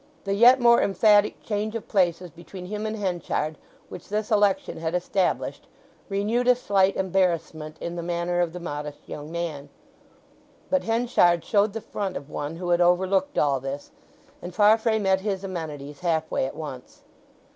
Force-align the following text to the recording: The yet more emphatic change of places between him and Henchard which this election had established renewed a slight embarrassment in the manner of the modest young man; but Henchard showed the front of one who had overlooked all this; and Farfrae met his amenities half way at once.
The 0.23 0.33
yet 0.33 0.59
more 0.59 0.81
emphatic 0.81 1.43
change 1.43 1.75
of 1.75 1.87
places 1.87 2.31
between 2.31 2.65
him 2.65 2.87
and 2.87 2.95
Henchard 2.95 3.55
which 3.87 4.09
this 4.09 4.31
election 4.31 4.79
had 4.79 4.95
established 4.95 5.67
renewed 6.09 6.47
a 6.47 6.55
slight 6.55 6.95
embarrassment 6.97 7.77
in 7.79 7.95
the 7.97 8.01
manner 8.01 8.39
of 8.41 8.51
the 8.51 8.59
modest 8.59 8.97
young 9.07 9.31
man; 9.31 9.69
but 10.71 10.85
Henchard 10.85 11.45
showed 11.45 11.73
the 11.73 11.81
front 11.81 12.17
of 12.17 12.31
one 12.31 12.55
who 12.55 12.69
had 12.69 12.81
overlooked 12.81 13.37
all 13.37 13.59
this; 13.59 13.91
and 14.41 14.55
Farfrae 14.55 14.97
met 14.97 15.21
his 15.21 15.43
amenities 15.43 15.99
half 15.99 16.31
way 16.31 16.47
at 16.47 16.55
once. 16.55 17.03